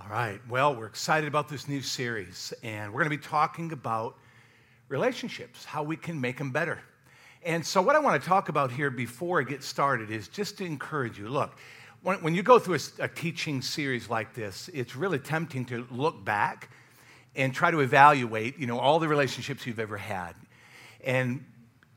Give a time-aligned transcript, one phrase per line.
[0.00, 0.40] All right.
[0.48, 4.16] Well, we're excited about this new series, and we're going to be talking about
[4.88, 6.78] relationships, how we can make them better.
[7.44, 10.56] And so, what I want to talk about here before I get started is just
[10.58, 11.28] to encourage you.
[11.28, 11.58] Look,
[12.02, 15.84] when, when you go through a, a teaching series like this, it's really tempting to
[15.90, 16.70] look back
[17.34, 20.34] and try to evaluate, you know, all the relationships you've ever had.
[21.02, 21.44] And,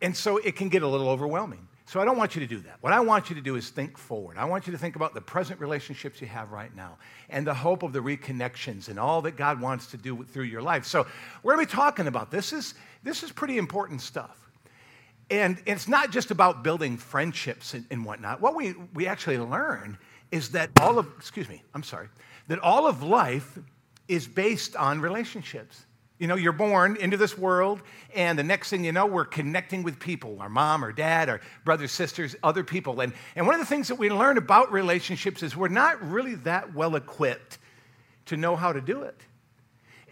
[0.01, 1.67] and so it can get a little overwhelming.
[1.91, 2.77] So I don't want you to do that.
[2.79, 4.37] What I want you to do is think forward.
[4.37, 6.97] I want you to think about the present relationships you have right now
[7.29, 10.61] and the hope of the reconnections and all that God wants to do through your
[10.61, 10.85] life.
[10.85, 11.05] So
[11.43, 12.53] we're going to be talking about this.
[12.53, 14.49] Is, this is pretty important stuff.
[15.29, 18.39] And it's not just about building friendships and, and whatnot.
[18.39, 19.97] What we, we actually learn
[20.31, 22.07] is that all of, excuse me, I'm sorry,
[22.47, 23.59] that all of life
[24.07, 25.85] is based on relationships.
[26.21, 27.81] You know, you're born into this world,
[28.13, 31.41] and the next thing you know, we're connecting with people our mom, or dad, our
[31.65, 33.01] brothers, sisters, other people.
[33.01, 36.35] And, and one of the things that we learn about relationships is we're not really
[36.35, 37.57] that well equipped
[38.27, 39.19] to know how to do it.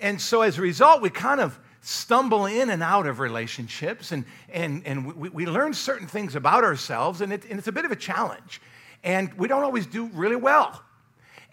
[0.01, 4.25] And so as a result, we kind of stumble in and out of relationships, and,
[4.51, 7.85] and, and we, we learn certain things about ourselves, and, it, and it's a bit
[7.85, 8.63] of a challenge.
[9.03, 10.81] And we don't always do really well.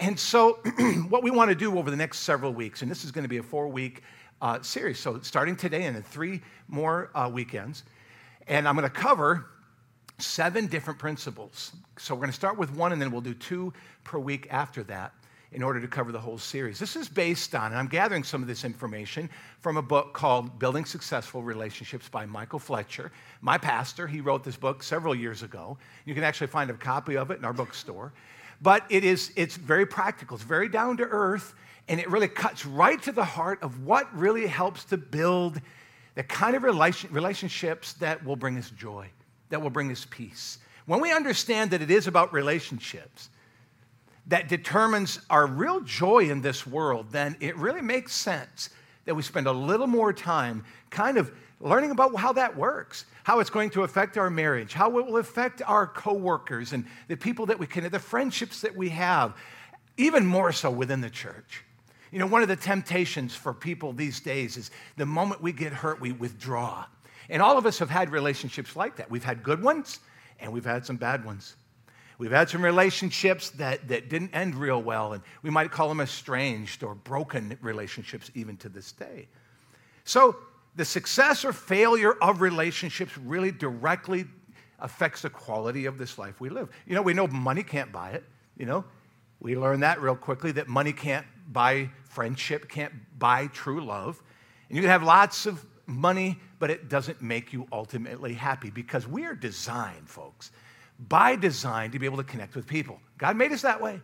[0.00, 0.60] And so,
[1.10, 3.28] what we want to do over the next several weeks, and this is going to
[3.28, 4.02] be a four week
[4.40, 4.98] uh, series.
[4.98, 7.84] So, starting today and in three more uh, weekends.
[8.46, 9.46] And I'm going to cover
[10.18, 11.72] seven different principles.
[11.98, 13.72] So, we're going to start with one, and then we'll do two
[14.04, 15.12] per week after that
[15.52, 16.78] in order to cover the whole series.
[16.78, 20.58] This is based on, and I'm gathering some of this information from a book called
[20.58, 23.12] Building Successful Relationships by Michael Fletcher.
[23.40, 25.78] My pastor, he wrote this book several years ago.
[26.04, 28.12] You can actually find a copy of it in our bookstore.
[28.60, 31.54] But it is, it's very practical, it's very down to earth,
[31.88, 35.60] and it really cuts right to the heart of what really helps to build
[36.14, 39.08] the kind of relation, relationships that will bring us joy,
[39.50, 40.58] that will bring us peace.
[40.86, 43.28] When we understand that it is about relationships
[44.28, 48.70] that determines our real joy in this world, then it really makes sense
[49.04, 53.40] that we spend a little more time kind of learning about how that works, how
[53.40, 57.46] it's going to affect our marriage, how it will affect our coworkers and the people
[57.46, 59.34] that we connect, the friendships that we have,
[59.96, 61.64] even more so within the church.
[62.16, 65.74] You know, one of the temptations for people these days is the moment we get
[65.74, 66.86] hurt, we withdraw.
[67.28, 69.10] And all of us have had relationships like that.
[69.10, 70.00] We've had good ones
[70.40, 71.56] and we've had some bad ones.
[72.16, 76.00] We've had some relationships that, that didn't end real well, and we might call them
[76.00, 79.28] estranged or broken relationships even to this day.
[80.04, 80.36] So,
[80.74, 84.24] the success or failure of relationships really directly
[84.78, 86.70] affects the quality of this life we live.
[86.86, 88.24] You know, we know money can't buy it.
[88.56, 88.86] You know,
[89.38, 94.22] we learn that real quickly that money can't buy friendship, can't buy true love.
[94.70, 99.06] And you can have lots of money, but it doesn't make you ultimately happy because
[99.06, 100.50] we are designed, folks,
[100.98, 102.98] by design to be able to connect with people.
[103.18, 104.00] God made us that way.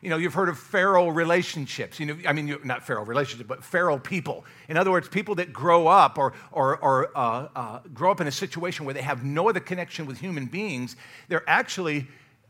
[0.00, 2.00] You know, you've heard of feral relationships.
[2.00, 4.44] You know, I mean, not feral relationships, but feral people.
[4.68, 8.26] In other words, people that grow up or, or, or uh, uh, grow up in
[8.26, 10.96] a situation where they have no other connection with human beings.
[11.28, 12.08] They're actually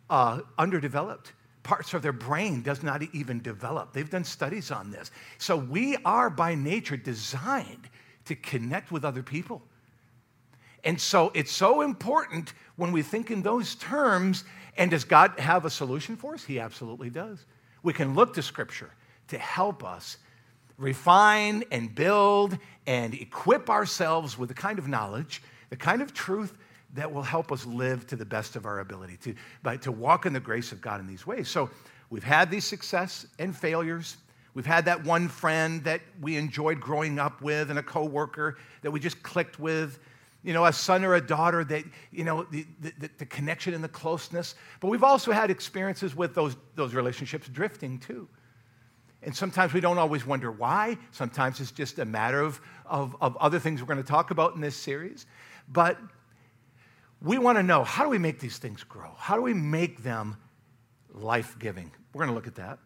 [0.09, 1.35] uh, underdeveloped.
[1.63, 3.93] Parts of their brain does not even develop.
[3.93, 5.11] They've done studies on this.
[5.39, 7.89] So we are by nature designed
[8.25, 9.63] to connect with other people.
[10.85, 14.45] And so it's so important when we think in those terms.
[14.77, 16.45] And does God have a solution for us?
[16.45, 17.45] He absolutely does.
[17.83, 18.91] We can look to Scripture
[19.29, 20.17] to help us
[20.79, 22.57] refine and build
[22.87, 26.57] and equip ourselves with the kind of knowledge, the kind of truth
[26.95, 30.27] that will help us live to the best of our ability, to, by, to walk
[30.27, 31.49] in the grace of God in these ways.
[31.49, 31.71] So
[32.11, 34.17] we've had these success and failures.
[34.55, 38.91] We've had that one friend that we enjoyed growing up with and a coworker that
[38.91, 39.99] we just clicked with
[40.43, 43.85] you know, a son or a daughter that, you know, the, the, the, connection and
[43.85, 44.55] the closeness.
[44.81, 48.27] But we've also had experiences with those, those relationships drifting too.
[49.23, 50.97] And sometimes we don't always wonder why.
[51.11, 54.55] Sometimes it's just a matter of, of, of other things we're going to talk about
[54.55, 55.27] in this series.
[55.69, 55.99] But
[57.23, 59.11] we want to know how do we make these things grow?
[59.17, 60.37] How do we make them
[61.13, 61.91] life giving?
[62.13, 62.79] We're going to look at that.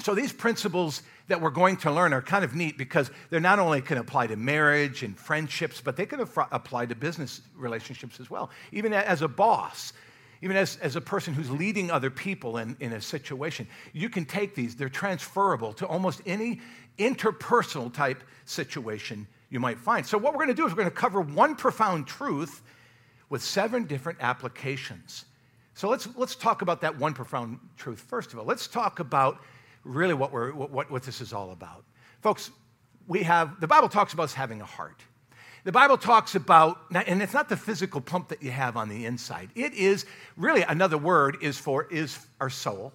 [0.00, 3.58] So, these principles that we're going to learn are kind of neat because they're not
[3.58, 8.30] only can apply to marriage and friendships, but they can apply to business relationships as
[8.30, 8.50] well.
[8.70, 9.92] Even as a boss,
[10.40, 14.24] even as, as a person who's leading other people in, in a situation, you can
[14.24, 16.60] take these, they're transferable to almost any
[16.98, 20.06] interpersonal type situation you might find.
[20.06, 22.62] So, what we're going to do is we're going to cover one profound truth
[23.30, 25.24] with seven different applications.
[25.74, 28.44] So, let's, let's talk about that one profound truth first of all.
[28.44, 29.40] Let's talk about
[29.84, 31.84] really what, we're, what, what this is all about.
[32.20, 32.50] Folks,
[33.06, 35.00] we have, the Bible talks about us having a heart.
[35.64, 39.06] The Bible talks about, and it's not the physical pump that you have on the
[39.06, 39.50] inside.
[39.54, 42.92] It is really another word is for is our soul.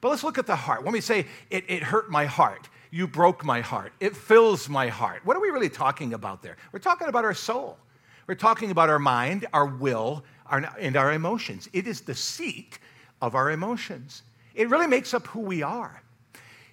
[0.00, 0.84] But let's look at the heart.
[0.84, 4.88] When we say it, it hurt my heart, you broke my heart, it fills my
[4.88, 5.24] heart.
[5.24, 6.56] What are we really talking about there?
[6.72, 7.78] We're talking about our soul.
[8.26, 11.68] We're talking about our mind, our will, our, and our emotions.
[11.72, 12.78] It is the seat
[13.20, 14.22] of our emotions.
[14.54, 16.02] It really makes up who we are.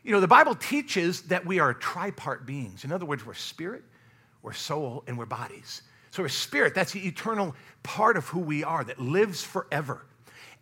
[0.03, 2.83] You know, the Bible teaches that we are tripart beings.
[2.83, 3.83] In other words, we're spirit,
[4.41, 5.81] we're soul, and we're bodies.
[6.11, 10.05] So we're spirit, that's the eternal part of who we are that lives forever.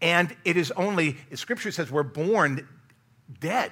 [0.02, 2.68] And it is only, Scripture says, we're born
[3.40, 3.72] dead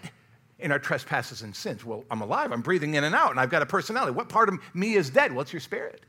[0.60, 1.84] in our trespasses and sins.
[1.84, 4.14] Well, I'm alive, I'm breathing in and out, and I've got a personality.
[4.14, 5.32] What part of me is dead?
[5.32, 6.02] Well, it's your spirit.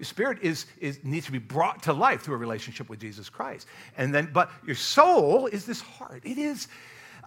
[0.00, 3.28] Your spirit is, is, needs to be brought to life through a relationship with Jesus
[3.28, 3.66] Christ.
[3.98, 6.22] And then, but your soul is this heart.
[6.24, 6.68] It is,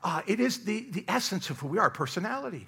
[0.04, 2.68] uh, it is the, the essence of who we are, personality.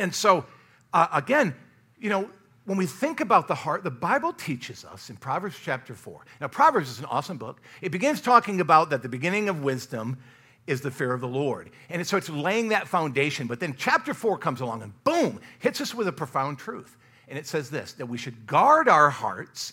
[0.00, 0.44] And so,
[0.92, 1.54] uh, again,
[2.00, 2.28] you know,
[2.64, 6.26] when we think about the heart, the Bible teaches us in Proverbs chapter 4.
[6.40, 7.60] Now, Proverbs is an awesome book.
[7.80, 10.18] It begins talking about that the beginning of wisdom
[10.66, 11.70] is the fear of the Lord.
[11.90, 13.46] And so it's laying that foundation.
[13.46, 16.96] But then chapter 4 comes along and boom, hits us with a profound truth.
[17.28, 19.72] And it says this that we should guard our hearts,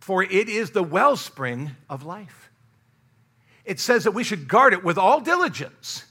[0.00, 2.50] for it is the wellspring of life.
[3.64, 6.04] It says that we should guard it with all diligence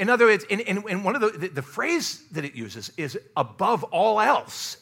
[0.00, 3.84] in other words, in, one of the, the, the phrase that it uses is above
[3.84, 4.78] all else,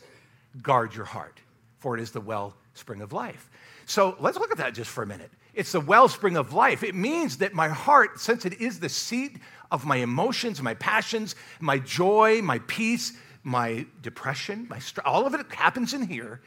[0.63, 1.41] guard your heart,
[1.79, 3.51] for it is the wellspring of life.
[3.85, 5.33] So let's look at that just for a minute.
[5.55, 6.85] It's the wellspring of life.
[6.85, 9.39] It means that my heart, since it is the seat
[9.73, 13.13] of my emotions, my passions, my joy, my peace,
[13.49, 16.41] my depression, my st- all of it happens in here.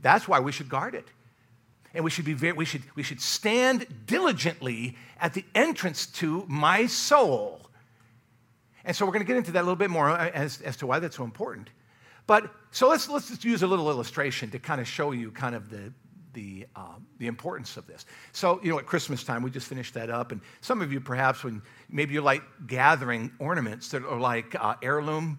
[0.00, 1.06] That's why we should guard it.
[1.94, 6.44] And we should, be very, we, should, we should stand diligently at the entrance to
[6.48, 7.68] my soul
[8.88, 10.78] and so we're going to get into that a little bit more uh, as, as
[10.78, 11.68] to why that's so important.
[12.26, 15.54] But so let's, let's just use a little illustration to kind of show you kind
[15.54, 15.92] of the,
[16.32, 18.06] the, um, the importance of this.
[18.32, 20.32] So, you know, at Christmas time, we just finished that up.
[20.32, 21.60] And some of you, perhaps, when
[21.90, 25.38] maybe you like gathering ornaments that are like uh, heirloom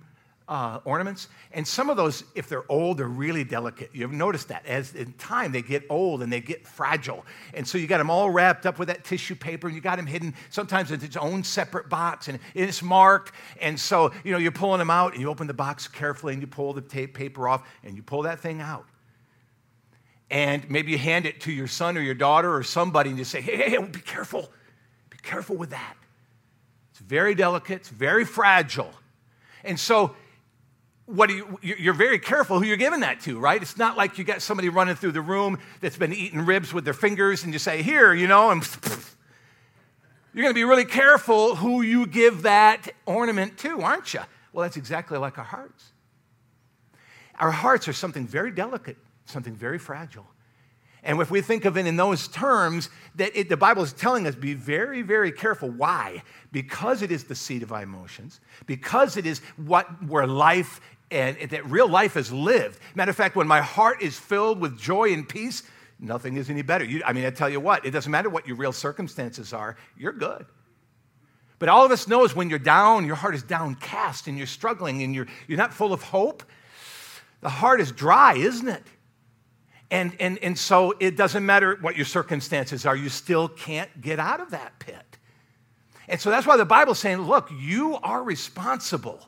[0.50, 1.28] uh, ornaments.
[1.52, 3.92] And some of those, if they're old, they're really delicate.
[3.94, 4.66] You've noticed that.
[4.66, 7.24] As in time, they get old and they get fragile.
[7.54, 9.98] And so you got them all wrapped up with that tissue paper and you got
[9.98, 13.32] them hidden sometimes in its own separate box and it's marked.
[13.62, 16.42] And so, you know, you're pulling them out and you open the box carefully and
[16.42, 18.88] you pull the tape paper off and you pull that thing out.
[20.32, 23.26] And maybe you hand it to your son or your daughter or somebody and you
[23.26, 24.52] say, hey, hey, hey be careful.
[25.12, 25.96] Be careful with that.
[26.90, 28.92] It's very delicate, it's very fragile.
[29.64, 30.16] And so
[31.10, 33.60] what you, you're very careful who you're giving that to, right?
[33.60, 36.86] It's not like you got somebody running through the room that's been eating ribs with
[36.86, 38.62] their fingers and you say, here, you know, and
[40.34, 44.22] you're going to be really careful who you give that ornament to, aren't you?
[44.54, 45.94] Well, that's exactly like our hearts.
[47.40, 50.28] Our hearts are something very delicate, something very fragile.
[51.04, 54.28] And if we think of it in those terms, that it, the Bible is telling
[54.28, 55.70] us be very, very careful.
[55.70, 56.24] Why?
[56.52, 60.82] Because it is the seat of our emotions, because it is what where life
[61.12, 62.80] and that real life is lived.
[62.96, 65.64] Matter of fact, when my heart is filled with joy and peace,
[66.00, 66.86] nothing is any better.
[66.86, 69.76] You, I mean, I tell you what, it doesn't matter what your real circumstances are,
[69.98, 70.46] you're good.
[71.58, 75.04] But all of us knows when you're down, your heart is downcast and you're struggling
[75.04, 76.44] and you're, you're not full of hope,
[77.42, 78.84] the heart is dry, isn't it?
[79.92, 84.20] And, and, and so it doesn't matter what your circumstances are, you still can't get
[84.20, 85.18] out of that pit.
[86.08, 89.20] And so that's why the Bible's saying, look, you are responsible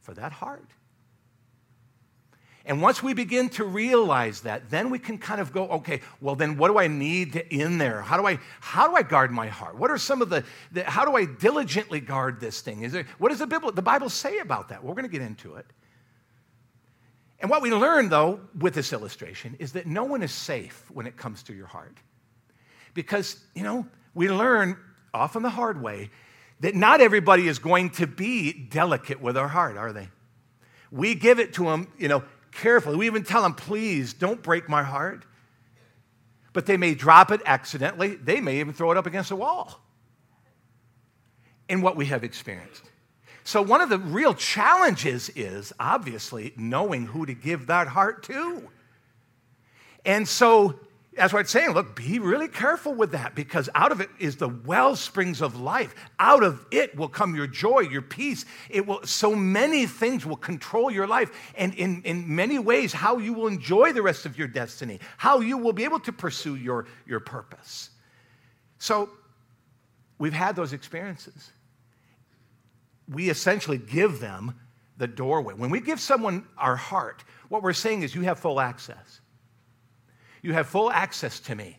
[0.00, 0.68] for that heart.
[2.66, 6.34] And once we begin to realize that, then we can kind of go, okay, well,
[6.34, 8.02] then what do I need in there?
[8.02, 9.78] How do I, how do I guard my heart?
[9.78, 10.42] What are some of the,
[10.72, 12.82] the how do I diligently guard this thing?
[12.82, 14.82] Is there, what does the Bible, the Bible say about that?
[14.82, 15.66] We're going to get into it.
[17.40, 21.06] And what we learn, though, with this illustration is that no one is safe when
[21.06, 21.96] it comes to your heart.
[22.94, 24.76] Because, you know, we learn
[25.12, 26.10] often the hard way
[26.60, 30.08] that not everybody is going to be delicate with our heart, are they?
[30.90, 32.96] We give it to them, you know, carefully.
[32.96, 35.24] We even tell them, please don't break my heart.
[36.54, 38.14] But they may drop it accidentally.
[38.14, 39.82] They may even throw it up against a wall
[41.68, 42.84] in what we have experienced.
[43.46, 48.68] So, one of the real challenges is obviously knowing who to give that heart to.
[50.04, 50.80] And so,
[51.12, 51.70] that's what I'm saying.
[51.70, 55.60] Look, be really careful with that because out of it is the well springs of
[55.60, 55.94] life.
[56.18, 58.44] Out of it will come your joy, your peace.
[58.68, 61.30] It will, so many things will control your life.
[61.54, 65.38] And in, in many ways, how you will enjoy the rest of your destiny, how
[65.38, 67.90] you will be able to pursue your, your purpose.
[68.78, 69.08] So
[70.18, 71.52] we've had those experiences.
[73.08, 74.54] We essentially give them
[74.96, 75.54] the doorway.
[75.54, 79.20] When we give someone our heart, what we're saying is you have full access.
[80.42, 81.78] You have full access to me.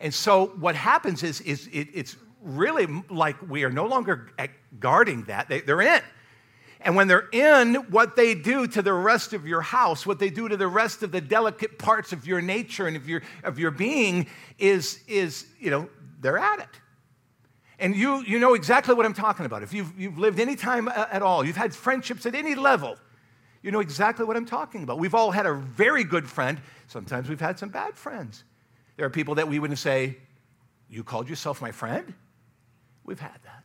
[0.00, 4.30] And so what happens is, is it, it's really like we are no longer
[4.78, 5.48] guarding that.
[5.48, 6.02] They, they're in.
[6.82, 10.30] And when they're in, what they do to the rest of your house, what they
[10.30, 13.58] do to the rest of the delicate parts of your nature and of your, of
[13.58, 14.26] your being
[14.58, 15.90] is, is, you know,
[16.20, 16.80] they're at it.
[17.80, 19.62] And you, you know exactly what I'm talking about.
[19.62, 22.96] If you've, you've lived any time uh, at all, you've had friendships at any level,
[23.62, 24.98] you know exactly what I'm talking about.
[24.98, 26.60] We've all had a very good friend.
[26.86, 28.44] Sometimes we've had some bad friends.
[28.96, 30.16] There are people that we wouldn't say,
[30.88, 32.14] You called yourself my friend?
[33.04, 33.64] We've had that.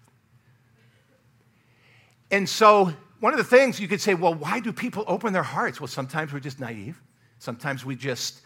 [2.32, 5.44] And so one of the things you could say, well, why do people open their
[5.44, 5.80] hearts?
[5.80, 7.02] Well, sometimes we're just naive.
[7.40, 8.42] Sometimes we just,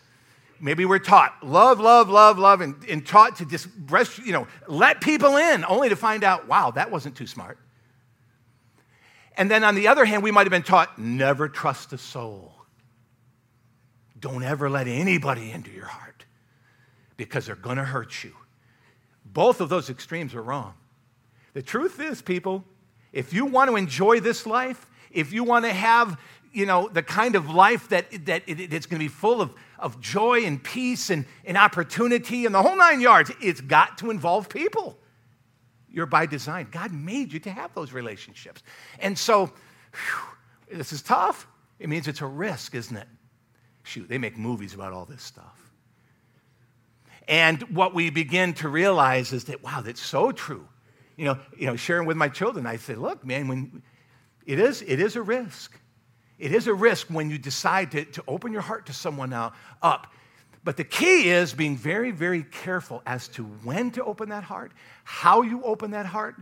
[0.60, 3.68] maybe we're taught love, love, love, love, and, and taught to just,
[4.20, 7.58] you know, let people in, only to find out, wow, that wasn't too smart.
[9.38, 12.54] And then on the other hand, we might have been taught never trust a soul.
[14.20, 16.26] Don't ever let anybody into your heart
[17.16, 18.34] because they're going to hurt you.
[19.26, 20.74] Both of those extremes are wrong.
[21.54, 22.66] The truth is, people,
[23.14, 26.20] if you want to enjoy this life, if you want to have,
[26.52, 29.54] you know, the kind of life that, that it, it's going to be full of,
[29.80, 34.12] of joy and peace and, and opportunity and the whole nine yards, it's got to
[34.12, 34.98] involve people.
[35.90, 36.68] You're by design.
[36.72, 38.62] God made you to have those relationships.
[39.00, 41.48] And so, whew, this is tough.
[41.80, 43.08] It means it's a risk, isn't it?
[43.84, 45.72] Shoot, they make movies about all this stuff.
[47.28, 50.68] And what we begin to realize is that, wow, that's so true
[51.20, 53.84] you know, you know, sharing with my children, I say, look, man, when
[54.46, 55.78] it is, it is a risk.
[56.40, 59.54] It is a risk when you decide to, to open your heart to someone now
[59.82, 60.08] up.
[60.64, 64.72] But the key is being very, very careful as to when to open that heart,
[65.04, 66.36] how you open that heart,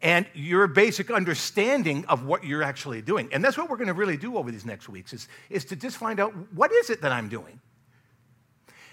[0.00, 3.28] and your basic understanding of what you're actually doing.
[3.32, 5.76] And that's what we're going to really do over these next weeks is, is to
[5.76, 7.60] just find out what is it that I'm doing.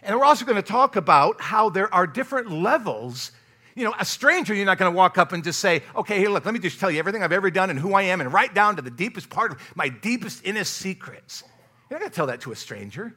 [0.04, 3.32] And we're also going to talk about how there are different levels
[3.80, 6.30] you know, a stranger, you're not going to walk up and just say, okay, here,
[6.30, 8.32] look, let me just tell you everything I've ever done and who I am, and
[8.32, 11.44] right down to the deepest part of my deepest, innest secrets.
[11.90, 13.16] You're not going to tell that to a stranger.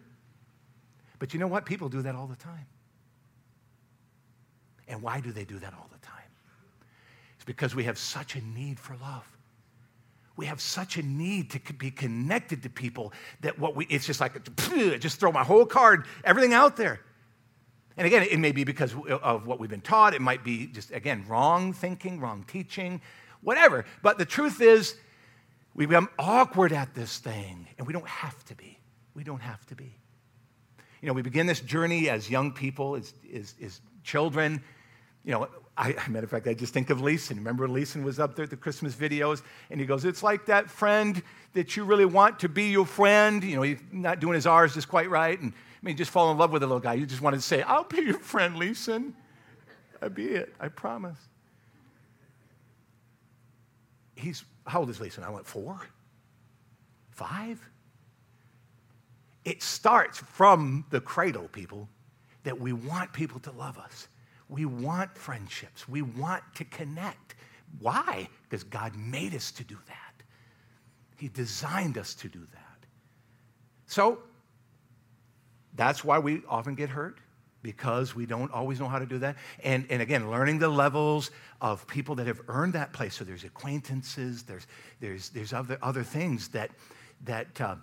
[1.18, 1.66] But you know what?
[1.66, 2.66] People do that all the time.
[4.86, 6.30] And why do they do that all the time?
[7.34, 9.26] It's because we have such a need for love.
[10.36, 14.20] We have such a need to be connected to people that what we, it's just
[14.20, 14.32] like,
[15.00, 17.00] just throw my whole card, everything out there.
[17.96, 20.14] And again, it may be because of what we've been taught.
[20.14, 23.00] It might be just, again, wrong thinking, wrong teaching,
[23.42, 23.84] whatever.
[24.02, 24.96] But the truth is,
[25.74, 28.78] we become awkward at this thing, and we don't have to be.
[29.14, 29.94] We don't have to be.
[31.00, 34.62] You know, we begin this journey as young people, as, as, as children.
[35.24, 37.36] You know, I, matter of fact, I just think of Leeson.
[37.36, 40.70] Remember, Leeson was up there at the Christmas videos, and he goes, It's like that
[40.70, 41.22] friend
[41.54, 43.42] that you really want to be your friend.
[43.42, 45.40] You know, he's not doing his R's just quite right.
[45.40, 45.52] And
[45.82, 46.94] I mean, just fall in love with a little guy.
[46.94, 49.14] You just wanted to say, I'll be your friend, Leeson.
[50.00, 50.54] That'd be it.
[50.60, 51.18] I promise.
[54.14, 55.24] He's, how old is Leeson?
[55.24, 55.80] I went, four?
[57.10, 57.60] Five?
[59.44, 61.88] It starts from the cradle, people,
[62.44, 64.06] that we want people to love us.
[64.48, 65.88] We want friendships.
[65.88, 67.34] We want to connect.
[67.80, 68.28] Why?
[68.44, 70.22] Because God made us to do that.
[71.16, 72.86] He designed us to do that.
[73.86, 74.20] So
[75.74, 77.18] that's why we often get hurt
[77.62, 79.36] because we don't always know how to do that.
[79.62, 83.14] And, and again, learning the levels of people that have earned that place.
[83.14, 84.66] So there's acquaintances, there's,
[85.00, 86.70] there's, there's other, other things that,
[87.24, 87.76] that, uh,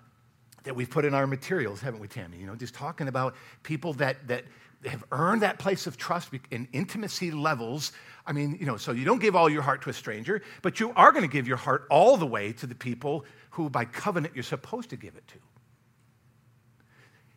[0.63, 2.37] that we've put in our materials, haven't we, Tammy?
[2.37, 4.43] You know, just talking about people that, that
[4.85, 7.91] have earned that place of trust and intimacy levels.
[8.25, 10.79] I mean, you know, so you don't give all your heart to a stranger, but
[10.79, 13.85] you are going to give your heart all the way to the people who, by
[13.85, 15.37] covenant, you're supposed to give it to.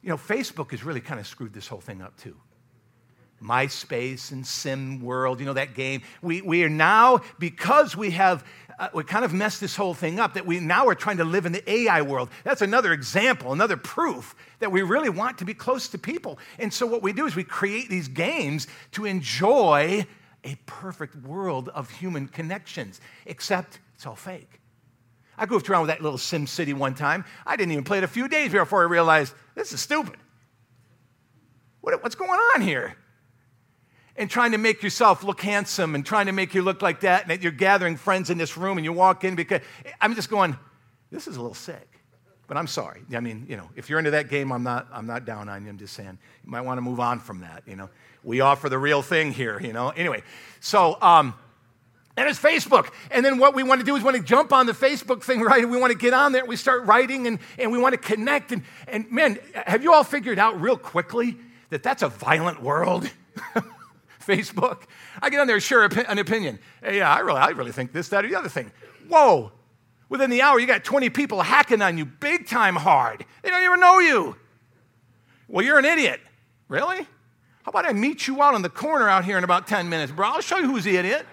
[0.03, 2.37] You know, Facebook has really kind of screwed this whole thing up too.
[3.43, 6.03] MySpace and Sim World, you know, that game.
[6.23, 8.45] We, we are now, because we have,
[8.79, 11.25] uh, we kind of messed this whole thing up, that we now are trying to
[11.25, 12.31] live in the AI world.
[12.45, 16.39] That's another example, another proof that we really want to be close to people.
[16.59, 20.07] And so what we do is we create these games to enjoy
[20.45, 24.62] a perfect world of human connections, except it's all fake.
[25.43, 27.25] I goofed around with that little Sim City one time.
[27.45, 30.15] I didn't even play it a few days before I realized this is stupid.
[31.81, 32.95] What, what's going on here?
[34.15, 37.29] And trying to make yourself look handsome and trying to make you look like that,
[37.29, 39.63] and you're gathering friends in this room and you walk in because
[40.01, 40.57] I'm just going,
[41.11, 41.89] this is a little sick.
[42.47, 43.03] But I'm sorry.
[43.13, 45.65] I mean, you know, if you're into that game, I'm not, I'm not down on
[45.65, 45.71] you.
[45.71, 47.91] I'm just saying you might want to move on from that, you know.
[48.23, 49.89] We offer the real thing here, you know.
[49.89, 50.23] Anyway,
[50.61, 51.35] so um,
[52.17, 52.93] and it's Facebook.
[53.11, 55.41] And then what we want to do is want to jump on the Facebook thing,
[55.43, 55.69] right?
[55.69, 56.45] We want to get on there.
[56.45, 58.53] We start writing and, and we want to connect.
[58.53, 61.37] And, and man, have you all figured out real quickly
[61.71, 63.11] that that's a violent world?
[64.21, 64.83] Facebook.
[65.21, 66.59] I get on there, share an opinion.
[66.83, 68.71] Hey, yeah, I really, I really think this, that, or the other thing.
[69.09, 69.53] Whoa.
[70.09, 73.25] Within the hour, you got 20 people hacking on you big time hard.
[73.43, 74.37] They don't even know you.
[75.49, 76.21] Well, you're an idiot.
[76.69, 77.07] Really?
[77.63, 80.13] How about I meet you out on the corner out here in about 10 minutes,
[80.13, 80.29] bro?
[80.29, 81.27] I'll show you who's the idiot.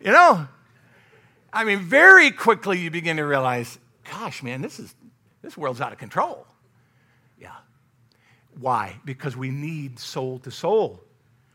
[0.00, 0.48] You know?
[1.52, 3.78] I mean, very quickly you begin to realize,
[4.10, 4.94] gosh, man, this is
[5.42, 6.46] this world's out of control.
[7.38, 7.56] Yeah.
[8.58, 9.00] Why?
[9.04, 11.02] Because we need soul to soul.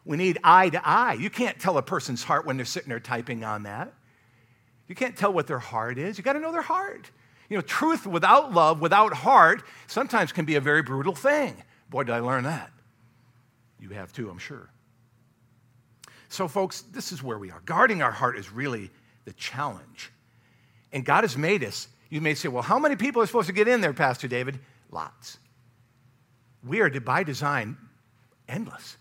[0.03, 1.13] We need eye to eye.
[1.13, 3.93] You can't tell a person's heart when they're sitting there typing on that.
[4.87, 6.17] You can't tell what their heart is.
[6.17, 7.09] You got to know their heart.
[7.49, 11.63] You know, truth without love, without heart, sometimes can be a very brutal thing.
[11.89, 12.71] Boy, did I learn that.
[13.79, 14.69] You have too, I'm sure.
[16.35, 17.61] So, folks, this is where we are.
[17.65, 18.91] Guarding our heart is really
[19.23, 20.11] the challenge.
[20.91, 21.87] And God has made us.
[22.09, 24.59] You may say, well, how many people are supposed to get in there, Pastor David?
[24.91, 25.37] Lots.
[26.67, 27.77] We are, by design,
[28.49, 28.97] endless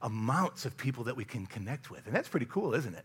[0.00, 2.06] amounts of people that we can connect with.
[2.06, 3.04] And that's pretty cool, isn't it?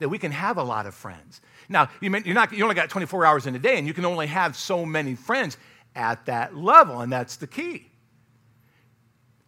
[0.00, 1.40] That we can have a lot of friends.
[1.70, 4.26] Now, you, not, you only got 24 hours in a day, and you can only
[4.26, 5.56] have so many friends
[5.96, 7.90] at that level, and that's the key.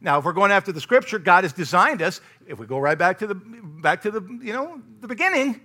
[0.00, 2.20] Now, if we're going after the scripture, God has designed us.
[2.46, 5.60] If we go right back to the back to the you know the beginning,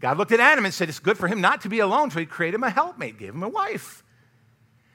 [0.00, 2.20] God looked at Adam and said, It's good for him not to be alone, so
[2.20, 4.02] he created him a helpmate, gave him a wife.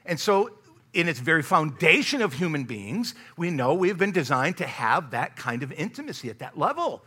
[0.06, 0.52] And so,
[0.94, 5.36] in its very foundation of human beings, we know we've been designed to have that
[5.36, 7.04] kind of intimacy at that level.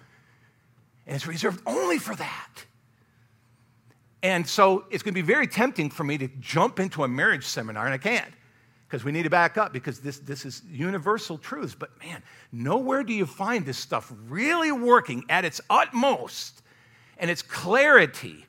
[1.07, 2.65] And it's reserved only for that.
[4.23, 7.47] And so, it's going to be very tempting for me to jump into a marriage
[7.47, 8.33] seminar, and I can't
[8.91, 11.77] because we need to back up because this, this is universal truths.
[11.79, 16.63] But man, nowhere do you find this stuff really working at its utmost
[17.17, 18.45] and its clarity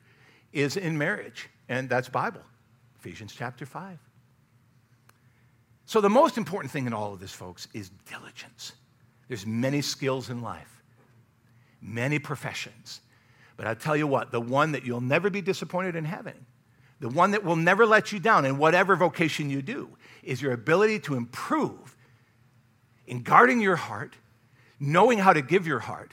[0.52, 1.48] is in marriage.
[1.68, 2.42] And that's Bible,
[2.98, 3.96] Ephesians chapter 5.
[5.86, 8.72] So the most important thing in all of this, folks, is diligence.
[9.28, 10.82] There's many skills in life,
[11.80, 13.00] many professions.
[13.56, 16.46] But I tell you what, the one that you'll never be disappointed in having,
[17.02, 19.90] the one that will never let you down in whatever vocation you do,
[20.22, 21.96] is your ability to improve
[23.08, 24.14] in guarding your heart,
[24.78, 26.12] knowing how to give your heart,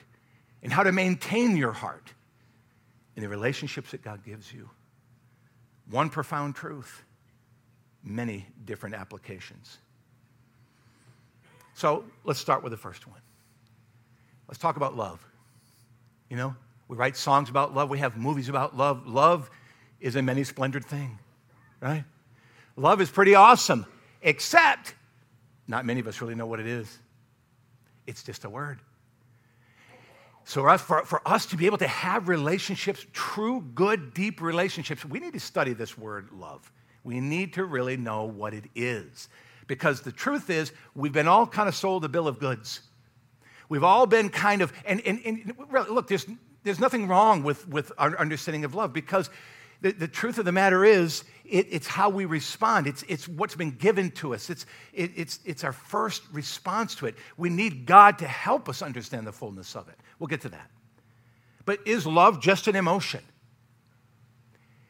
[0.63, 2.11] and how to maintain your heart
[3.15, 4.67] in the relationships that God gives you.
[5.91, 7.03] One profound truth,
[8.03, 9.77] many different applications.
[11.75, 13.21] So let's start with the first one.
[14.47, 15.23] Let's talk about love.
[16.31, 16.55] You know,
[16.87, 19.05] we write songs about love, we have movies about love.
[19.05, 19.51] Love
[19.99, 21.19] is a many splendored thing,
[21.81, 22.03] right?
[22.75, 23.85] Love is pretty awesome,
[24.21, 24.95] except
[25.67, 26.99] not many of us really know what it is.
[28.07, 28.79] It's just a word.
[30.45, 35.19] So, for, for us to be able to have relationships, true, good, deep relationships, we
[35.19, 36.71] need to study this word love.
[37.03, 39.29] We need to really know what it is.
[39.67, 42.81] Because the truth is, we've been all kind of sold a bill of goods.
[43.69, 46.25] We've all been kind of, and, and, and look, there's,
[46.63, 49.29] there's nothing wrong with, with our understanding of love because
[49.81, 52.85] the, the truth of the matter is, it, it's how we respond.
[52.85, 54.49] It's, it's what's been given to us.
[54.49, 57.15] It's, it, it's, it's our first response to it.
[57.37, 59.95] We need God to help us understand the fullness of it.
[60.19, 60.69] We'll get to that.
[61.65, 63.21] But is love just an emotion?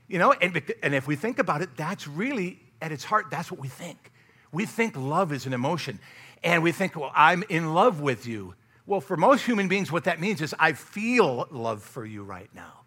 [0.08, 3.52] You know, and, and if we think about it, that's really, at its heart, that's
[3.52, 4.12] what we think.
[4.52, 6.00] We think love is an emotion.
[6.44, 8.56] And we think, well, I'm in love with you.
[8.86, 12.50] Well, for most human beings, what that means is I feel love for you right
[12.56, 12.82] now.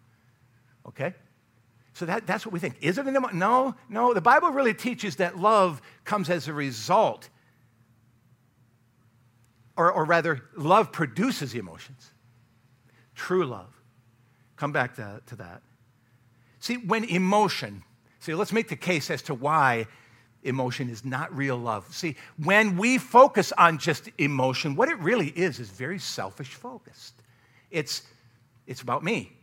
[0.87, 1.13] Okay?
[1.93, 2.75] So that, that's what we think.
[2.81, 3.37] Is it an emotion?
[3.37, 4.13] No, no.
[4.13, 7.29] The Bible really teaches that love comes as a result,
[9.77, 12.11] or, or rather, love produces emotions.
[13.15, 13.73] True love.
[14.55, 15.61] Come back to, to that.
[16.59, 17.83] See, when emotion,
[18.19, 19.85] see, let's make the case as to why
[20.43, 21.85] emotion is not real love.
[21.93, 27.13] See, when we focus on just emotion, what it really is is very selfish focused.
[27.69, 28.03] It's,
[28.65, 29.33] it's about me.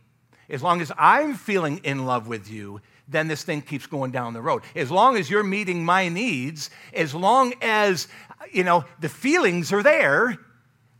[0.51, 4.33] As long as I'm feeling in love with you, then this thing keeps going down
[4.33, 4.63] the road.
[4.75, 8.07] As long as you're meeting my needs, as long as,
[8.51, 10.37] you know, the feelings are there,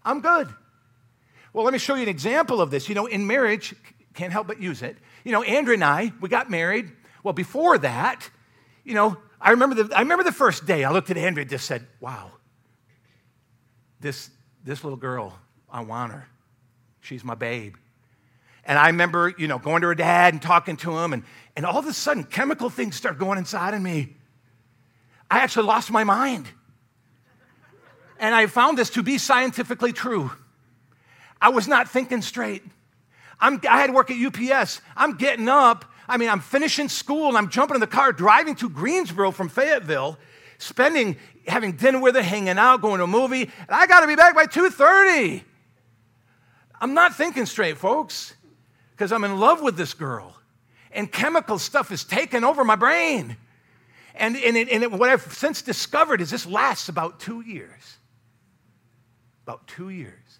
[0.03, 0.47] I'm good.
[1.53, 2.87] Well, let me show you an example of this.
[2.87, 3.75] You know, in marriage,
[4.13, 4.97] can't help but use it.
[5.25, 6.89] You know, Andrea and I, we got married.
[7.21, 8.29] Well, before that,
[8.85, 11.49] you know, I remember the, I remember the first day I looked at Andrea and
[11.49, 12.31] just said, wow,
[13.99, 14.29] this,
[14.63, 15.37] this little girl,
[15.69, 16.25] I want her.
[17.01, 17.75] She's my babe.
[18.65, 21.23] And I remember, you know, going to her dad and talking to him, and,
[21.55, 24.15] and all of a sudden, chemical things start going inside of me.
[25.29, 26.47] I actually lost my mind.
[28.19, 30.31] And I found this to be scientifically true.
[31.41, 32.63] I was not thinking straight.
[33.39, 34.81] I'm, I had work at UPS.
[34.95, 35.85] I'm getting up.
[36.07, 39.49] I mean, I'm finishing school and I'm jumping in the car, driving to Greensboro from
[39.49, 40.19] Fayetteville,
[40.59, 44.07] spending having dinner with her, hanging out, going to a movie, and I got to
[44.07, 45.43] be back by 2:30.
[46.79, 48.33] I'm not thinking straight, folks,
[49.01, 50.35] because I'm in love with this girl.
[50.91, 53.35] And chemical stuff is taking over my brain.
[54.13, 57.97] And, and, it, and it, what I've since discovered is this lasts about two years.
[59.41, 60.37] About two years.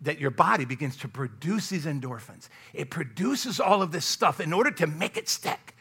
[0.00, 2.48] That your body begins to produce these endorphins.
[2.72, 5.76] It produces all of this stuff in order to make it stick.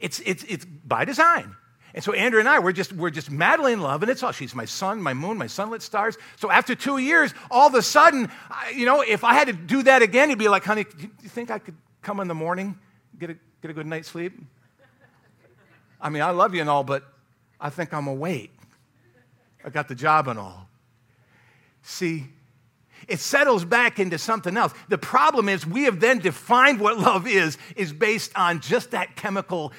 [0.00, 1.54] It's, it's, it's by design.
[1.94, 4.32] And so Andrea and I, we're just, we're just madly in love, and it's all,
[4.32, 6.16] she's my sun, my moon, my sunlit stars.
[6.36, 9.52] So after two years, all of a sudden, I, you know, if I had to
[9.52, 12.34] do that again, he'd be like, honey, do you think I could come in the
[12.34, 12.78] morning,
[13.18, 14.40] get a, get a good night's sleep?
[16.00, 17.02] I mean, I love you and all, but
[17.60, 18.52] I think I'm awake.
[19.64, 20.68] I got the job and all.
[21.82, 22.26] See,
[23.08, 24.72] it settles back into something else.
[24.88, 29.16] The problem is we have then defined what love is, is based on just that
[29.16, 29.72] chemical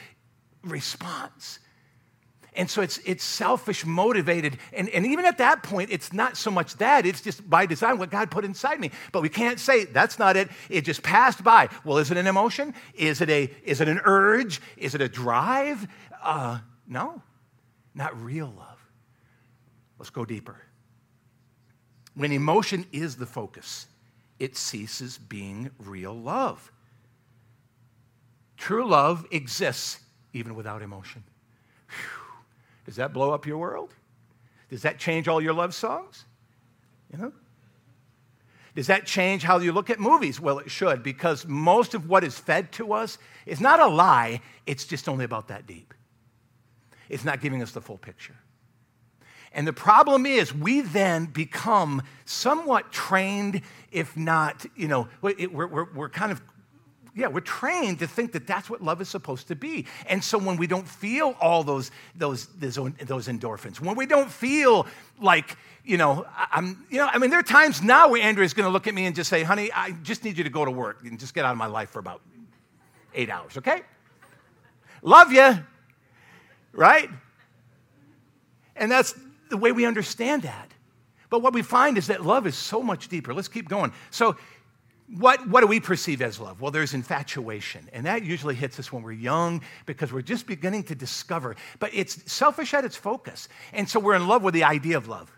[0.63, 1.59] response.
[2.53, 4.57] And so it's, it's selfish motivated.
[4.73, 7.97] And, and even at that point, it's not so much that, it's just by design
[7.97, 8.91] what God put inside me.
[9.13, 10.49] But we can't say that's not it.
[10.69, 11.69] It just passed by.
[11.85, 12.73] Well, is it an emotion?
[12.93, 14.61] Is it, a, is it an urge?
[14.75, 15.87] Is it a drive?
[16.21, 17.21] Uh, no,
[17.95, 18.79] not real love.
[19.97, 20.57] Let's go deeper.
[22.15, 23.87] When emotion is the focus,
[24.39, 26.69] it ceases being real love.
[28.57, 30.01] True love exists
[30.33, 31.23] even without emotion.
[31.87, 32.20] Whew.
[32.91, 33.93] Does that blow up your world?
[34.69, 36.25] Does that change all your love songs?
[37.09, 37.33] You know?
[38.75, 40.41] Does that change how you look at movies?
[40.41, 44.41] Well, it should, because most of what is fed to us is not a lie,
[44.65, 45.93] it's just only about that deep.
[47.07, 48.35] It's not giving us the full picture.
[49.53, 55.93] And the problem is, we then become somewhat trained, if not, you know, we're, we're,
[55.93, 56.41] we're kind of
[57.15, 59.85] yeah, we're trained to think that that's what love is supposed to be.
[60.07, 64.31] And so when we don't feel all those, those, those, those endorphins, when we don't
[64.31, 64.87] feel
[65.19, 68.65] like, you know, I'm, you know, I mean, there are times now where Andrea's going
[68.67, 70.71] to look at me and just say, honey, I just need you to go to
[70.71, 72.21] work and just get out of my life for about
[73.13, 73.81] eight hours, okay?
[75.01, 75.57] Love you,
[76.71, 77.09] right?
[78.75, 79.13] And that's
[79.49, 80.71] the way we understand that.
[81.29, 83.33] But what we find is that love is so much deeper.
[83.33, 83.91] Let's keep going.
[84.11, 84.37] So
[85.17, 86.61] what, what do we perceive as love?
[86.61, 90.83] Well, there's infatuation, and that usually hits us when we're young because we're just beginning
[90.83, 91.55] to discover.
[91.79, 93.49] But it's selfish at its focus.
[93.73, 95.29] And so we're in love with the idea of love.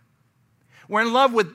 [0.88, 1.54] We're in love with,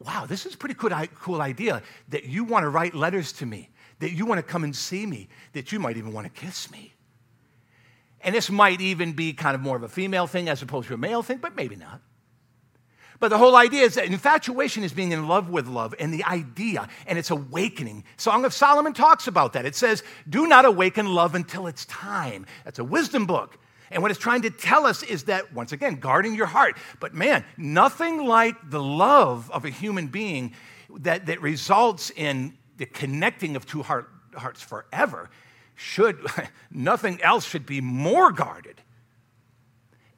[0.00, 3.46] wow, this is a pretty cool, cool idea that you want to write letters to
[3.46, 3.68] me,
[4.00, 6.70] that you want to come and see me, that you might even want to kiss
[6.70, 6.94] me.
[8.22, 10.94] And this might even be kind of more of a female thing as opposed to
[10.94, 12.00] a male thing, but maybe not.
[13.20, 16.24] But the whole idea is that infatuation is being in love with love and the
[16.24, 18.04] idea, and it's awakening.
[18.16, 19.66] Song of Solomon talks about that.
[19.66, 22.46] It says, Do not awaken love until it's time.
[22.64, 23.58] That's a wisdom book.
[23.90, 26.76] And what it's trying to tell us is that, once again, guarding your heart.
[26.98, 30.54] But man, nothing like the love of a human being
[31.00, 35.28] that, that results in the connecting of two heart, hearts forever
[35.74, 36.24] should,
[36.70, 38.80] nothing else should be more guarded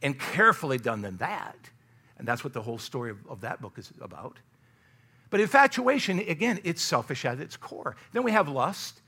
[0.03, 1.57] and carefully done than that.
[2.23, 4.39] And that's what the whole story of, of that book is about.
[5.29, 7.97] But infatuation, again, it's selfish at its core.
[8.13, 9.01] Then we have lust,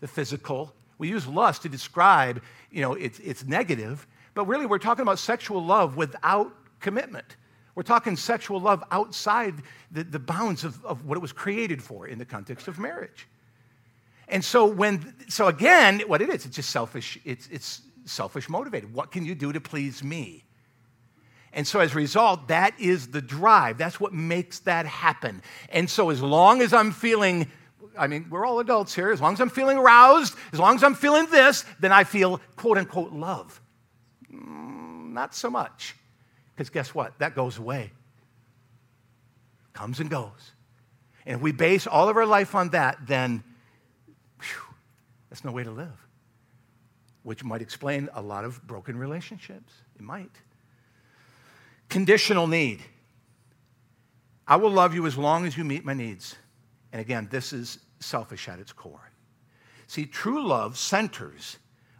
[0.00, 0.72] the physical.
[0.96, 5.18] We use lust to describe, you know, it's, it's negative, but really we're talking about
[5.18, 7.36] sexual love without commitment.
[7.74, 9.56] We're talking sexual love outside
[9.90, 13.28] the, the bounds of, of what it was created for in the context of marriage.
[14.28, 18.94] And so when, so again, what it is, it's just selfish, it's, it's selfish motivated.
[18.94, 20.44] What can you do to please me?
[21.54, 23.78] And so, as a result, that is the drive.
[23.78, 25.40] That's what makes that happen.
[25.68, 27.48] And so, as long as I'm feeling,
[27.96, 30.82] I mean, we're all adults here, as long as I'm feeling aroused, as long as
[30.82, 33.60] I'm feeling this, then I feel quote unquote love.
[34.32, 35.94] Mm, not so much.
[36.54, 37.16] Because guess what?
[37.20, 37.92] That goes away,
[39.74, 40.52] comes and goes.
[41.24, 43.44] And if we base all of our life on that, then
[44.40, 44.74] whew,
[45.30, 46.06] that's no way to live,
[47.22, 49.72] which might explain a lot of broken relationships.
[49.94, 50.32] It might.
[51.88, 52.80] Conditional need.
[54.46, 56.36] I will love you as long as you meet my needs.
[56.92, 59.10] And again, this is selfish at its core.
[59.86, 61.58] See, true love centers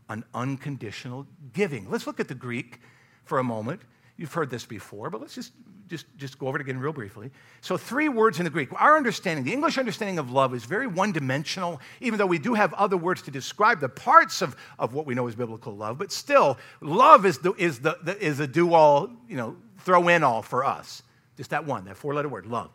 [0.09, 1.91] on unconditional giving.
[1.91, 2.81] Let's look at the Greek
[3.25, 3.81] for a moment.
[4.17, 5.53] You've heard this before, but let's just,
[5.89, 7.31] just, just go over it again real briefly.
[7.61, 8.69] So, three words in the Greek.
[8.81, 12.55] Our understanding, the English understanding of love is very one dimensional, even though we do
[12.55, 15.99] have other words to describe the parts of, of what we know as biblical love.
[15.99, 20.09] But still, love is, the, is, the, the is a do all, you know, throw
[20.09, 21.03] in all for us.
[21.37, 22.71] Just that one, that four letter word, love.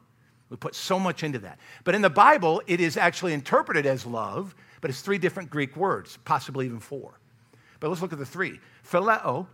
[0.49, 1.59] We put so much into that.
[1.83, 5.75] But in the Bible, it is actually interpreted as love, but it's three different Greek
[5.75, 7.19] words, possibly even four.
[7.79, 9.47] But let's look at the three phileo,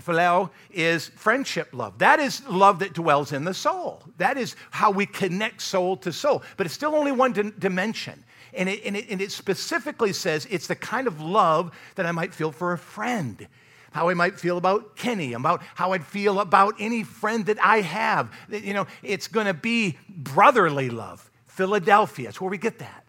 [0.00, 1.98] Phileo is friendship love.
[1.98, 4.02] That is love that dwells in the soul.
[4.18, 6.42] That is how we connect soul to soul.
[6.56, 8.24] But it's still only one di- dimension.
[8.52, 12.12] And it, and, it, and it specifically says it's the kind of love that I
[12.12, 13.46] might feel for a friend
[13.94, 17.80] how I might feel about Kenny, about how I'd feel about any friend that I
[17.80, 18.32] have.
[18.50, 21.30] You know, it's going to be brotherly love.
[21.46, 23.04] Philadelphia, that's where we get that.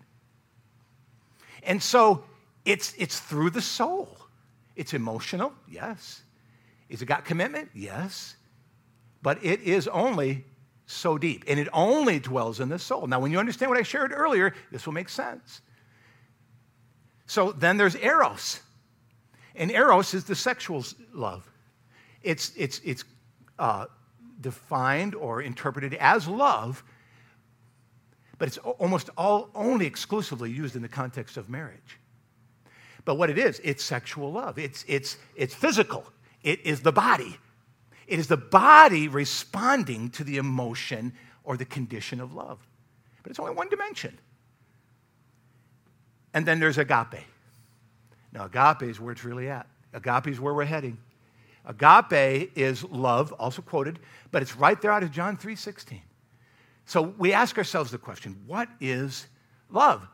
[1.63, 2.23] And so
[2.65, 4.15] it's, it's through the soul.
[4.75, 6.21] It's emotional, yes.
[6.89, 7.69] Is it got commitment?
[7.73, 8.35] Yes.
[9.21, 10.45] But it is only
[10.85, 13.07] so deep, and it only dwells in the soul.
[13.07, 15.61] Now, when you understand what I shared earlier, this will make sense.
[17.25, 18.59] So then there's eros.
[19.55, 21.49] And eros is the sexual love.
[22.21, 23.03] It's, it's, it's
[23.57, 23.85] uh,
[24.41, 26.83] defined or interpreted as love,
[28.37, 31.99] but it's almost all only exclusively used in the context of marriage.
[33.05, 34.59] But what it is, it's sexual love.
[34.59, 36.05] It's, it's, it's physical.
[36.45, 37.37] It is the body.
[38.07, 41.11] It is the body responding to the emotion
[41.43, 42.59] or the condition of love.
[43.23, 44.17] But it's only one dimension.
[46.33, 47.25] And then there's agape.
[48.31, 49.65] Now, agape is where it's really at.
[49.91, 50.99] Agape is where we're heading.
[51.65, 53.97] Agape is love, also quoted,
[54.31, 56.01] but it's right there out of John 3:16.
[56.85, 59.25] So we ask ourselves the question, what is
[59.71, 60.07] love?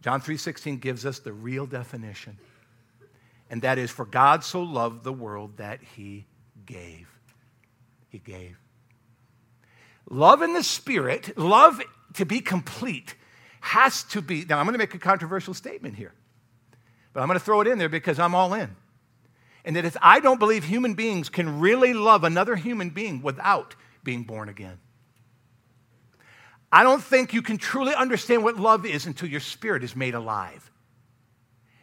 [0.00, 2.38] John 3:16 gives us the real definition.
[3.50, 6.26] And that is for God so loved the world that he
[6.66, 7.08] gave.
[8.08, 8.56] He gave.
[10.08, 11.80] Love in the spirit, love
[12.14, 13.14] to be complete
[13.64, 16.12] has to be Now I'm going to make a controversial statement here.
[17.14, 18.76] But I'm going to throw it in there because I'm all in.
[19.64, 23.74] And that is, I don't believe human beings can really love another human being without
[24.02, 24.78] being born again.
[26.70, 30.14] I don't think you can truly understand what love is until your spirit is made
[30.14, 30.70] alive.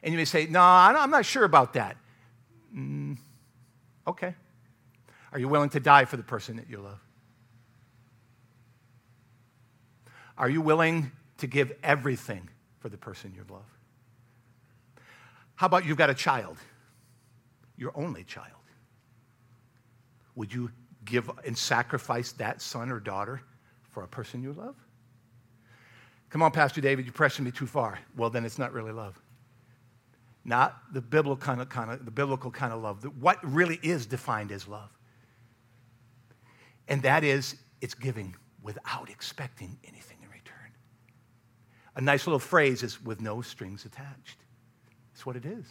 [0.03, 1.97] And you may say, No, I'm not sure about that.
[2.75, 3.17] Mm,
[4.07, 4.35] okay.
[5.31, 6.99] Are you willing to die for the person that you love?
[10.37, 13.61] Are you willing to give everything for the person you love?
[15.55, 16.57] How about you've got a child,
[17.77, 18.47] your only child?
[20.35, 20.71] Would you
[21.05, 23.41] give and sacrifice that son or daughter
[23.91, 24.75] for a person you love?
[26.31, 27.99] Come on, Pastor David, you're pressing me too far.
[28.15, 29.21] Well, then it's not really love.
[30.43, 33.03] Not the biblical kind of, kind of, the biblical kind of love.
[33.19, 34.89] What really is defined as love.
[36.87, 40.71] And that is, it's giving without expecting anything in return.
[41.95, 44.37] A nice little phrase is with no strings attached.
[45.13, 45.65] That's what it is.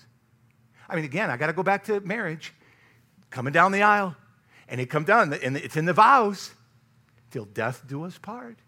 [0.88, 2.54] I mean, again, I got to go back to marriage.
[3.30, 4.16] Coming down the aisle,
[4.68, 6.50] and it come down, and it's in the vows,
[7.30, 8.58] till death do us part.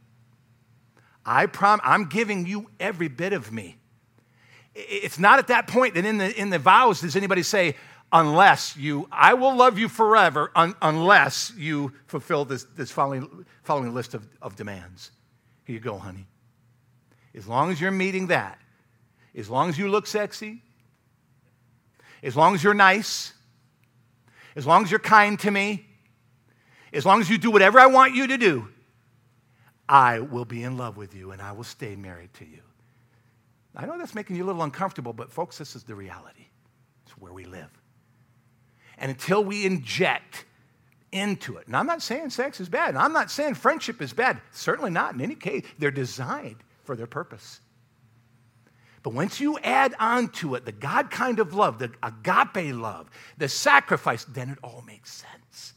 [1.26, 3.78] I prom- I'm giving you every bit of me.
[4.74, 7.76] It's not at that point that in the, in the vows does anybody say,
[8.12, 13.94] unless you, I will love you forever un- unless you fulfill this, this following, following
[13.94, 15.10] list of, of demands.
[15.64, 16.26] Here you go, honey.
[17.34, 18.58] As long as you're meeting that,
[19.34, 20.62] as long as you look sexy,
[22.22, 23.32] as long as you're nice,
[24.54, 25.86] as long as you're kind to me,
[26.92, 28.68] as long as you do whatever I want you to do,
[29.88, 32.60] I will be in love with you and I will stay married to you.
[33.74, 36.46] I know that's making you a little uncomfortable, but folks, this is the reality.
[37.06, 37.70] It's where we live.
[38.98, 40.44] And until we inject
[41.10, 44.12] into it, and I'm not saying sex is bad, and I'm not saying friendship is
[44.12, 45.14] bad, certainly not.
[45.14, 47.60] In any case, they're designed for their purpose.
[49.02, 53.10] But once you add on to it the God kind of love, the agape love,
[53.36, 55.72] the sacrifice, then it all makes sense.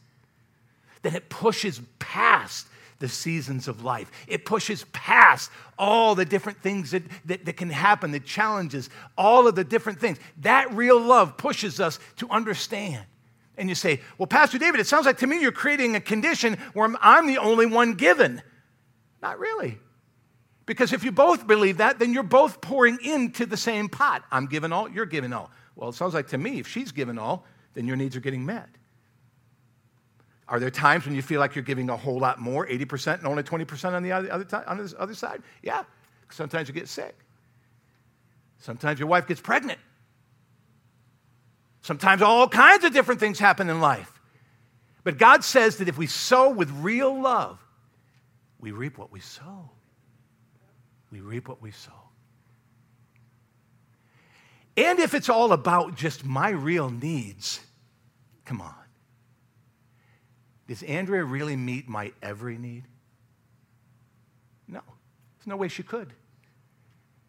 [1.02, 2.68] Then it pushes past
[3.00, 4.12] the seasons of life.
[4.28, 9.48] It pushes past all the different things that, that, that, can happen, the challenges, all
[9.48, 10.18] of the different things.
[10.42, 13.04] That real love pushes us to understand.
[13.58, 16.58] And you say, Well, Pastor David, it sounds like to me you're creating a condition
[16.74, 18.42] where I'm the only one given.
[19.22, 19.80] Not really.
[20.66, 24.24] Because if you both believe that, then you're both pouring into the same pot.
[24.32, 25.52] I'm giving all, you're giving all.
[25.76, 28.46] Well, it sounds like to me, if she's giving all, then your needs are getting
[28.46, 28.70] met.
[30.48, 33.28] Are there times when you feel like you're giving a whole lot more, 80% and
[33.28, 35.42] only 20% on the other, other, on the other side?
[35.64, 35.84] Yeah.
[36.30, 37.16] Sometimes you get sick.
[38.60, 39.80] Sometimes your wife gets pregnant.
[41.82, 44.12] Sometimes all kinds of different things happen in life.
[45.04, 47.60] But God says that if we sow with real love,
[48.60, 49.70] we reap what we sow
[51.16, 51.92] we reap what we sow.
[54.76, 57.62] And if it's all about just my real needs,
[58.44, 58.76] come on.
[60.68, 62.86] Does Andrea really meet my every need?
[64.68, 64.82] No.
[65.38, 66.14] There's no way she could.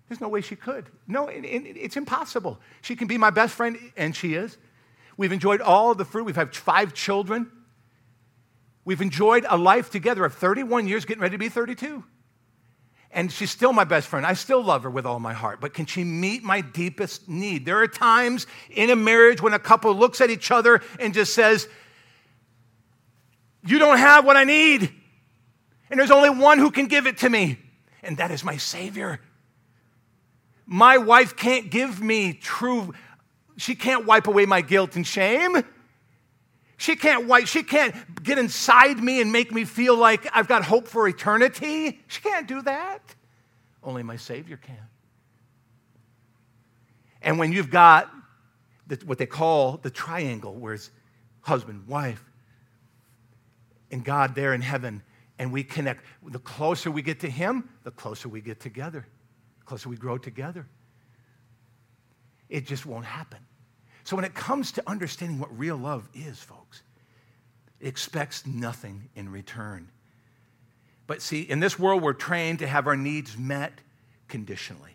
[0.09, 0.87] There's no way she could.
[1.07, 2.61] No, it, it, it's impossible.
[2.81, 4.57] She can be my best friend, and she is.
[5.17, 6.25] We've enjoyed all the fruit.
[6.25, 7.51] We've had five children.
[8.85, 12.05] We've enjoyed a life together of 31 years, getting ready to be 32.
[13.11, 14.25] And she's still my best friend.
[14.25, 15.61] I still love her with all my heart.
[15.61, 17.65] But can she meet my deepest need?
[17.65, 21.35] There are times in a marriage when a couple looks at each other and just
[21.35, 21.67] says,
[23.67, 24.93] You don't have what I need.
[25.91, 27.59] And there's only one who can give it to me,
[28.03, 29.21] and that is my Savior.
[30.67, 32.93] My wife can't give me true,
[33.57, 35.63] she can't wipe away my guilt and shame.
[36.79, 40.63] She can't wipe, she can't get inside me and make me feel like I've got
[40.63, 42.01] hope for eternity.
[42.07, 43.01] She can't do that.
[43.83, 44.77] Only my Savior can.
[47.23, 48.11] And when you've got
[48.87, 50.91] the, what they call the triangle, where it's
[51.41, 52.23] husband, wife,
[53.97, 55.03] and God there in heaven,
[55.39, 56.05] and we connect.
[56.23, 59.07] The closer we get to Him, the closer we get together,
[59.59, 60.67] the closer we grow together.
[62.51, 63.39] It just won't happen.
[64.05, 66.83] So, when it comes to understanding what real love is, folks,
[67.81, 69.89] it expects nothing in return.
[71.07, 73.73] But see, in this world, we're trained to have our needs met
[74.29, 74.95] conditionally.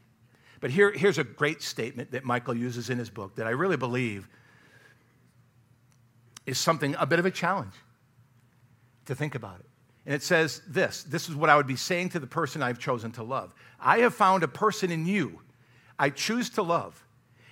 [0.59, 3.77] But here, here's a great statement that Michael uses in his book that I really
[3.77, 4.27] believe
[6.45, 7.73] is something, a bit of a challenge
[9.05, 9.65] to think about it.
[10.05, 12.79] And it says this this is what I would be saying to the person I've
[12.79, 13.53] chosen to love.
[13.79, 15.39] I have found a person in you
[16.01, 17.05] I choose to love,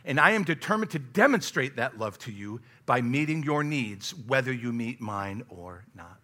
[0.03, 4.51] and I am determined to demonstrate that love to you by meeting your needs, whether
[4.51, 6.19] you meet mine or not.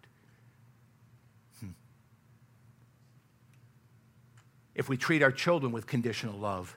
[1.60, 1.68] Hmm.
[4.74, 6.76] If we treat our children with conditional love,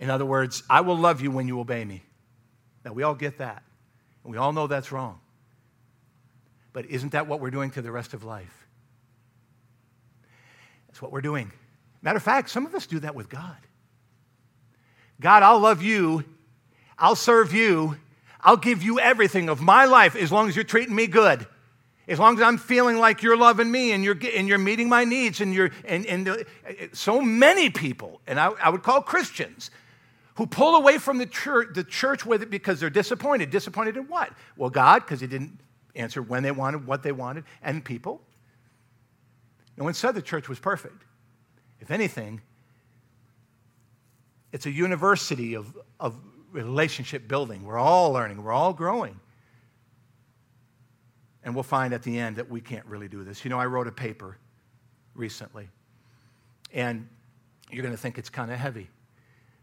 [0.00, 2.02] in other words, I will love you when you obey me.
[2.86, 3.62] Now, we all get that,
[4.24, 5.20] and we all know that's wrong.
[6.72, 8.66] But isn't that what we're doing to the rest of life?
[10.88, 11.52] That's what we're doing.
[12.02, 13.56] Matter of fact, some of us do that with God.
[15.20, 16.24] God, I'll love you,
[16.98, 17.96] I'll serve you,
[18.40, 21.46] I'll give you everything of my life as long as you're treating me good.
[22.08, 25.04] As long as I'm feeling like you're loving me and you're, and you're meeting my
[25.04, 26.36] needs, and, you're, and, and uh,
[26.92, 29.70] so many people, and I, I would call Christians,
[30.34, 33.50] who pull away from the church, the church with it because they're disappointed.
[33.50, 34.32] Disappointed in what?
[34.56, 35.60] Well, God, because He didn't
[35.94, 38.20] answer when they wanted, what they wanted, and people.
[39.76, 41.04] No one said the church was perfect.
[41.80, 42.40] If anything,
[44.52, 46.16] it's a university of, of
[46.52, 47.64] relationship building.
[47.64, 49.18] We're all learning, we're all growing.
[51.44, 53.44] And we'll find at the end that we can't really do this.
[53.44, 54.38] You know, I wrote a paper
[55.14, 55.68] recently,
[56.72, 57.08] and
[57.70, 58.88] you're going to think it's kind of heavy,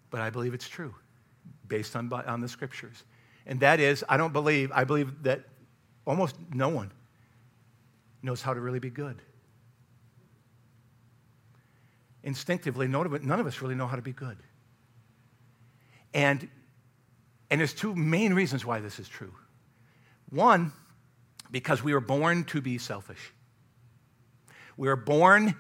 [0.10, 0.94] but I believe it's true
[1.68, 3.04] based on, on the scriptures.
[3.46, 5.46] And that is, I don't believe, I believe that
[6.10, 6.92] almost no one
[8.24, 9.22] knows how to really be good.
[12.24, 14.38] Instinctively, none of, us really know how to be good.
[16.16, 16.50] And,
[17.52, 19.34] and there's two main reasons why this is true.
[20.32, 20.74] One,
[21.52, 23.32] because we were born to be selfish.
[24.78, 25.54] We are born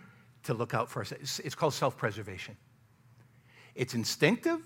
[0.43, 1.39] to look out for ourselves.
[1.45, 2.57] It's called self preservation.
[3.75, 4.61] It's instinctive,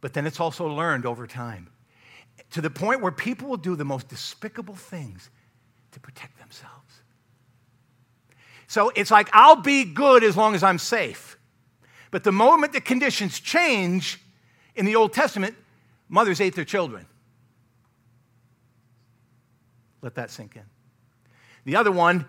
[0.00, 1.68] but then it's also learned over time
[2.50, 5.30] to the point where people will do the most despicable things
[5.92, 7.02] to protect themselves.
[8.66, 11.36] So it's like, I'll be good as long as I'm safe.
[12.10, 14.20] But the moment the conditions change
[14.74, 15.56] in the Old Testament,
[16.08, 17.06] mothers ate their children.
[20.02, 20.62] Let that sink in.
[21.64, 22.26] The other one,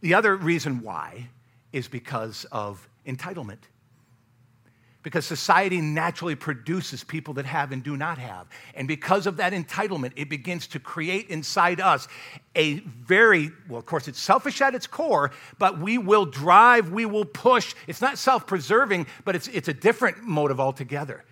[0.00, 1.28] the other reason why
[1.72, 3.58] is because of entitlement
[5.08, 8.46] because society naturally produces people that have and do not have.
[8.74, 12.08] And because of that entitlement, it begins to create inside us
[12.54, 17.06] a very, well, of course, it's selfish at its core, but we will drive, we
[17.06, 17.74] will push.
[17.86, 21.24] It's not self preserving, but it's, it's a different motive altogether.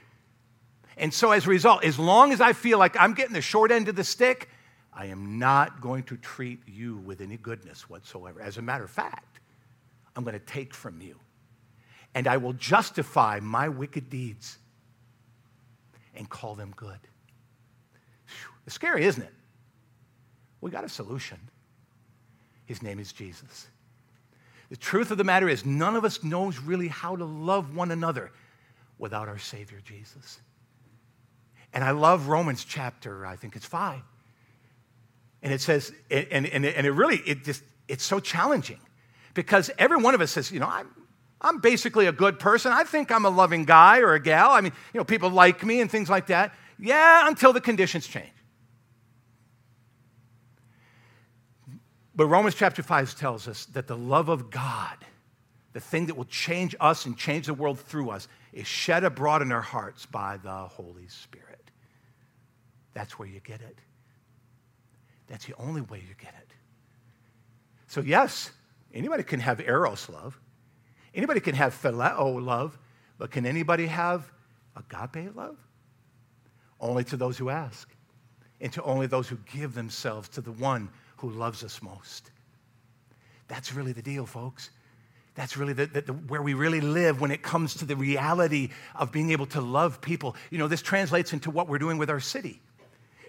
[0.97, 3.71] And so, as a result, as long as I feel like I'm getting the short
[3.71, 4.49] end of the stick,
[4.91, 8.41] I am not going to treat you with any goodness whatsoever.
[8.41, 9.41] As a matter of fact,
[10.17, 11.21] I'm going to take from you
[12.17, 14.57] and I will justify my wicked deeds
[16.15, 16.99] and call them good.
[18.65, 19.35] It's scary, isn't it?
[20.63, 21.39] We got a solution.
[22.65, 23.69] His name is Jesus.
[24.71, 27.91] The truth of the matter is, none of us knows really how to love one
[27.91, 28.33] another
[28.99, 30.41] without our Savior Jesus.
[31.75, 34.01] And I love Romans chapter, I think it's five.
[35.43, 38.81] And it says, and, and, and it really, it just, it's so challenging
[39.35, 40.89] because every one of us says, you know, I'm,
[41.47, 42.73] I'm basically a good person.
[42.73, 44.51] I think I'm a loving guy or a gal.
[44.51, 46.53] I mean, you know, people like me and things like that.
[46.79, 48.33] Yeah, until the conditions change.
[52.17, 54.97] But Romans chapter 5 tells us that the love of God,
[55.75, 59.43] the thing that will change us and change the world through us, is shed abroad
[59.43, 61.71] in our hearts by the Holy Spirit.
[62.95, 63.79] that's where you get it.
[65.27, 66.49] That's the only way you get it.
[67.89, 68.51] So, yes,
[68.95, 70.41] anybody can have eros love.
[71.17, 72.79] Anybody can have phileo love,
[73.19, 74.31] but can anybody have
[74.77, 75.57] agape love?
[76.79, 77.89] Only to those who ask,
[78.61, 82.31] and to only those who give themselves to the one who loves us most.
[83.49, 84.71] That's really the deal, folks.
[85.35, 88.71] That's really the, the, the, where we really live when it comes to the reality
[88.95, 90.37] of being able to love people.
[90.51, 92.61] You know, this translates into what we're doing with our city.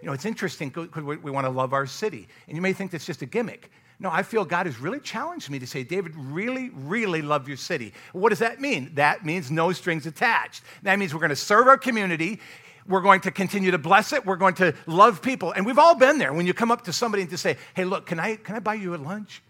[0.02, 2.28] You know, it's interesting because we, we want to love our city.
[2.48, 3.72] And you may think that's just a gimmick.
[4.00, 7.58] No, I feel God has really challenged me to say, David, really, really love your
[7.58, 7.94] city.
[8.14, 8.92] What does that mean?
[8.94, 10.64] That means no strings attached.
[10.84, 12.40] That means we're going to serve our community.
[12.88, 14.24] We're going to continue to bless it.
[14.24, 15.52] We're going to love people.
[15.52, 17.86] And we've all been there when you come up to somebody and to say, hey,
[17.86, 19.42] look, can I, can I buy you a lunch?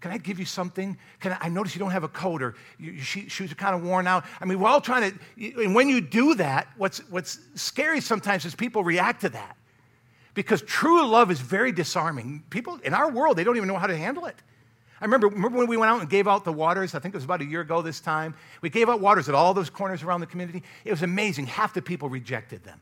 [0.00, 0.96] Can I give you something?
[1.18, 3.82] Can I, I notice you don't have a coat or your shoes are kind of
[3.82, 4.24] worn out.
[4.40, 8.44] I mean, we're all trying to, and when you do that, what's, what's scary sometimes
[8.44, 9.56] is people react to that
[10.38, 12.44] because true love is very disarming.
[12.48, 14.36] People in our world, they don't even know how to handle it.
[15.00, 16.94] I remember, remember when we went out and gave out the waters?
[16.94, 18.36] I think it was about a year ago this time.
[18.60, 20.62] We gave out waters at all those corners around the community.
[20.84, 21.46] It was amazing.
[21.46, 22.80] Half the people rejected them.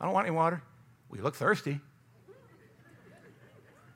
[0.00, 0.62] I don't want any water.
[1.10, 1.78] We look thirsty.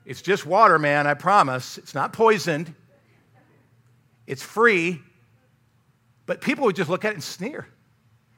[0.05, 1.79] It's just water, man, I promise.
[1.79, 2.75] It's not poisoned,
[4.27, 5.01] it's free.
[6.27, 7.67] But people would just look at it and sneer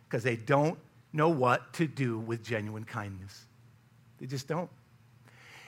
[0.07, 0.79] because they don't
[1.11, 3.47] know what to do with genuine kindness.
[4.21, 4.69] They just don't.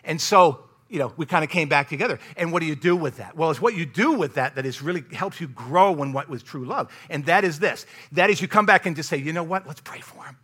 [0.04, 2.20] And so, you know, we kind of came back together.
[2.38, 3.36] And what do you do with that?
[3.36, 6.30] Well, it's what you do with that that is really helps you grow in what
[6.30, 6.92] was true love.
[7.10, 7.88] And that is this.
[8.12, 9.66] That is you come back and just say, you know what?
[9.66, 10.38] Let's pray for them.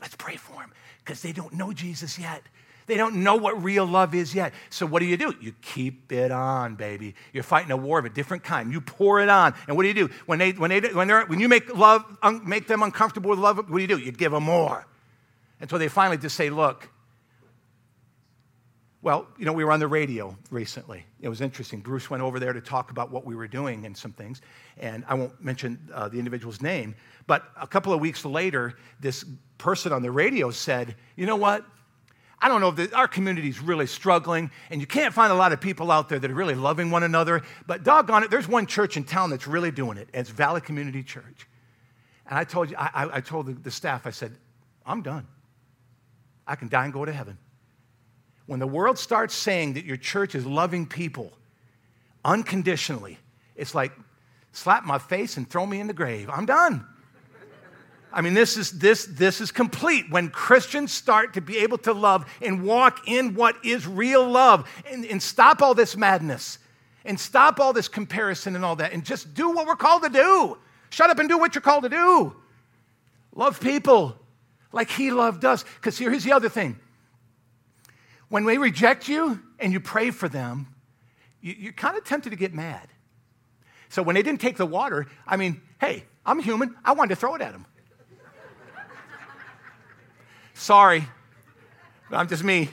[0.00, 0.72] Let's pray for them.
[1.04, 2.42] Because they don't know Jesus yet.
[2.86, 4.54] They don't know what real love is yet.
[4.70, 5.34] So what do you do?
[5.40, 7.14] You keep it on, baby.
[7.32, 8.72] You're fighting a war of a different kind.
[8.72, 9.54] You pour it on.
[9.66, 10.08] And what do you do?
[10.24, 13.40] When they when they when they're when you make love un, make them uncomfortable with
[13.40, 13.98] love, what do you do?
[13.98, 14.86] You give them more.
[15.60, 16.90] And so they finally just say, look,
[19.02, 21.04] well, you know, we were on the radio recently.
[21.20, 21.80] It was interesting.
[21.80, 24.40] Bruce went over there to talk about what we were doing and some things.
[24.78, 26.96] And I won't mention uh, the individual's name,
[27.28, 29.24] but a couple of weeks later, this
[29.58, 31.64] person on the radio said, you know what?
[32.40, 35.36] I don't know if the, our community is really struggling, and you can't find a
[35.36, 38.48] lot of people out there that are really loving one another, but doggone it, there's
[38.48, 41.46] one church in town that's really doing it, and it's Valley Community Church.
[42.28, 44.36] And I told you, I, I told the, the staff, I said,
[44.84, 45.26] I'm done.
[46.46, 47.38] I can die and go to heaven.
[48.46, 51.32] When the world starts saying that your church is loving people
[52.24, 53.18] unconditionally,
[53.56, 53.92] it's like
[54.52, 56.30] slap my face and throw me in the grave.
[56.30, 56.86] I'm done.
[58.12, 60.10] I mean, this is, this, this is complete.
[60.10, 64.66] When Christians start to be able to love and walk in what is real love
[64.90, 66.58] and, and stop all this madness
[67.04, 70.08] and stop all this comparison and all that and just do what we're called to
[70.08, 70.56] do.
[70.88, 72.34] Shut up and do what you're called to do.
[73.34, 74.16] Love people
[74.72, 75.64] like he loved us.
[75.76, 76.78] Because here's the other thing
[78.28, 80.68] when they reject you and you pray for them,
[81.40, 82.88] you, are kind of tempted to get mad.
[83.88, 86.74] So when they didn't take the water, I mean, hey, I'm human.
[86.84, 87.66] I wanted to throw it at them.
[90.54, 91.06] Sorry,
[92.10, 92.70] But I'm just me.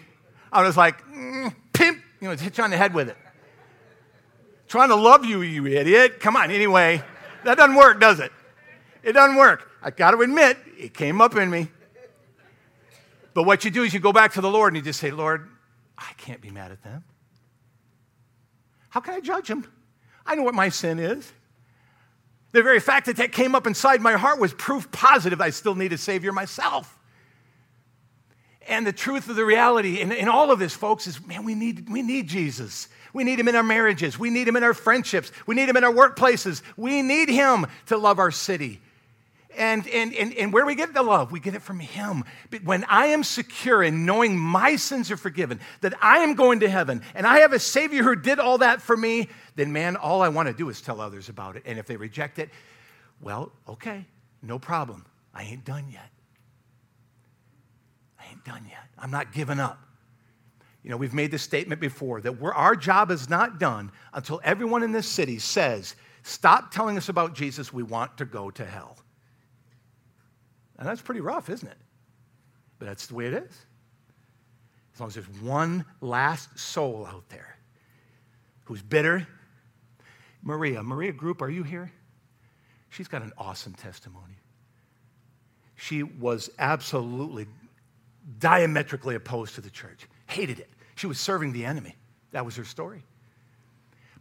[0.51, 3.17] I was like, mm, pimp, you know, hit you on the head with it.
[4.67, 6.19] Trying to love you, you idiot.
[6.19, 7.03] Come on, anyway.
[7.43, 8.31] That doesn't work, does it?
[9.03, 9.69] It doesn't work.
[9.81, 11.67] I got to admit, it came up in me.
[13.33, 15.11] But what you do is you go back to the Lord and you just say,
[15.11, 15.49] Lord,
[15.97, 17.03] I can't be mad at them.
[18.89, 19.65] How can I judge them?
[20.25, 21.31] I know what my sin is.
[22.51, 25.73] The very fact that that came up inside my heart was proof positive I still
[25.73, 26.99] need a Savior myself.
[28.67, 31.55] And the truth of the reality in, in all of this, folks, is man, we
[31.55, 32.87] need, we need Jesus.
[33.11, 34.17] We need him in our marriages.
[34.17, 35.31] We need him in our friendships.
[35.45, 36.61] We need him in our workplaces.
[36.77, 38.79] We need him to love our city.
[39.57, 42.23] And, and, and, and where we get the love, we get it from Him.
[42.49, 46.61] But when I am secure in knowing my sins are forgiven, that I am going
[46.61, 49.95] to heaven, and I have a Savior who did all that for me, then man,
[49.95, 51.63] all I want to do is tell others about it.
[51.65, 52.49] And if they reject it,
[53.21, 54.05] well, okay,
[54.41, 55.05] no problem.
[55.33, 56.09] I ain't done yet.
[58.19, 58.87] I ain't done yet.
[58.97, 59.79] I'm not giving up.
[60.83, 64.83] You know, we've made this statement before that our job is not done until everyone
[64.83, 67.73] in this city says, Stop telling us about Jesus.
[67.73, 68.97] We want to go to hell.
[70.77, 71.77] And that's pretty rough, isn't it?
[72.79, 73.65] But that's the way it is.
[74.93, 77.57] As long as there's one last soul out there
[78.65, 79.27] who's bitter.
[80.41, 81.91] Maria, Maria Group, are you here?
[82.89, 84.35] She's got an awesome testimony.
[85.75, 87.47] She was absolutely
[88.39, 90.69] diametrically opposed to the church, hated it.
[90.95, 91.95] She was serving the enemy.
[92.31, 93.03] That was her story.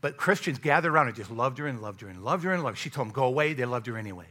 [0.01, 2.63] But Christians gathered around and just loved her and loved her and loved her and
[2.63, 2.83] loved her.
[2.83, 3.53] She told them, go away.
[3.53, 4.27] They loved her anyway.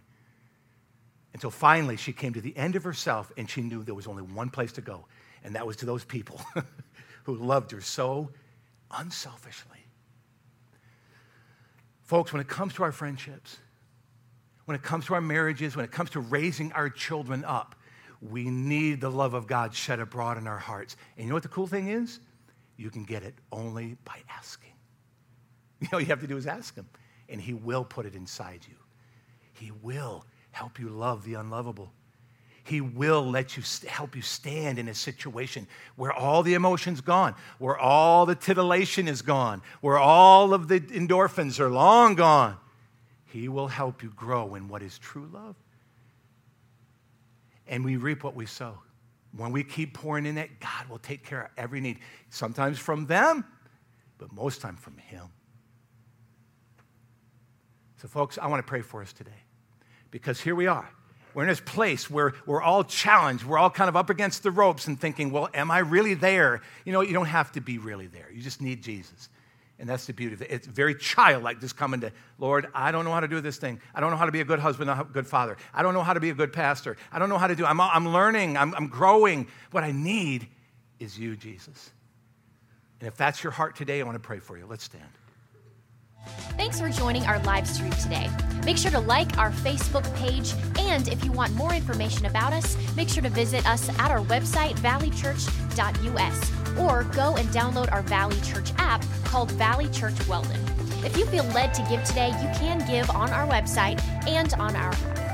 [1.34, 4.24] Until finally she came to the end of herself and she knew there was only
[4.24, 5.06] one place to go.
[5.44, 6.42] And that was to those people
[7.24, 8.30] who loved her so
[8.92, 9.80] unselfishly.
[12.04, 13.58] Folks, when it comes to our friendships,
[14.66, 17.76] when it comes to our marriages, when it comes to raising our children up,
[18.22, 20.96] we need the love of God shed abroad in our hearts.
[21.16, 22.20] And you know what the cool thing is?
[22.78, 24.70] You can get it only by asking.
[25.82, 26.88] You know, all you have to do is ask Him,
[27.28, 28.76] and He will put it inside you.
[29.54, 31.92] He will help you love the unlovable.
[32.64, 37.36] He will let you help you stand in a situation where all the emotion's gone,
[37.58, 42.58] where all the titillation is gone, where all of the endorphins are long gone.
[43.26, 45.56] He will help you grow in what is true love.
[47.68, 48.78] And we reap what we sow.
[49.36, 52.00] When we keep pouring in it, God will take care of every need.
[52.30, 53.46] Sometimes from them,
[54.18, 55.24] but most time from Him.
[58.02, 59.32] So, folks, I want to pray for us today
[60.12, 60.90] because here we are.
[61.34, 63.46] We're in this place where we're all challenged.
[63.46, 66.62] We're all kind of up against the ropes and thinking, well, am I really there?
[66.86, 68.28] You know, you don't have to be really there.
[68.34, 69.30] You just need Jesus.
[69.80, 70.52] And that's the beauty of it.
[70.52, 73.82] It's very childlike, just coming to, Lord, I don't know how to do this thing.
[73.96, 75.58] I don't know how to be a good husband, a good father.
[75.74, 76.98] I don't know how to be a good pastor.
[77.12, 79.48] I don't know how to do I'm, I'm learning, I'm, I'm growing.
[79.72, 80.48] What I need
[81.00, 81.92] is you, Jesus.
[83.00, 84.68] And if that's your heart today, I want to pray for you.
[84.68, 85.10] Let's stand.
[86.58, 88.30] Thanks for joining our live stream today.
[88.66, 92.78] Make sure to like our Facebook page, and if you want more information about us,
[92.96, 98.40] make sure to visit us at our website, valleychurch.us, or go and download our Valley
[98.42, 100.60] Church app called Valley Church Weldon.
[101.04, 104.76] If you feel led to give today, you can give on our website and on
[104.76, 105.31] our app.